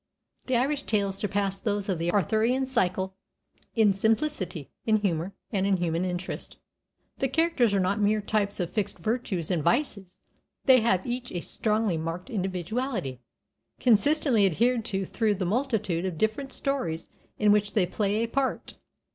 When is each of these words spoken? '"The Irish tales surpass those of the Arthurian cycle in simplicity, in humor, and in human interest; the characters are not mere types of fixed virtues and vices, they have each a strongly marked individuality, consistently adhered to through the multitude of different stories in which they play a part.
'"The 0.47 0.57
Irish 0.57 0.81
tales 0.81 1.19
surpass 1.19 1.59
those 1.59 1.87
of 1.87 1.99
the 1.99 2.11
Arthurian 2.11 2.65
cycle 2.65 3.13
in 3.75 3.93
simplicity, 3.93 4.71
in 4.83 4.95
humor, 4.97 5.35
and 5.51 5.67
in 5.67 5.77
human 5.77 6.05
interest; 6.05 6.57
the 7.19 7.27
characters 7.27 7.71
are 7.71 7.79
not 7.79 7.99
mere 8.01 8.19
types 8.19 8.59
of 8.59 8.71
fixed 8.71 8.97
virtues 8.97 9.51
and 9.51 9.61
vices, 9.61 10.19
they 10.65 10.81
have 10.81 11.05
each 11.05 11.31
a 11.31 11.39
strongly 11.41 11.97
marked 11.99 12.31
individuality, 12.31 13.19
consistently 13.79 14.47
adhered 14.47 14.83
to 14.85 15.05
through 15.05 15.35
the 15.35 15.45
multitude 15.45 16.03
of 16.03 16.17
different 16.17 16.51
stories 16.51 17.07
in 17.37 17.51
which 17.51 17.73
they 17.73 17.85
play 17.85 18.23
a 18.23 18.27
part. 18.27 18.77